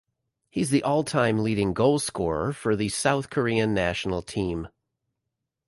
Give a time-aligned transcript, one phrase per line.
[0.49, 4.69] He is the all-time leading goal scorer for the South Korean national team.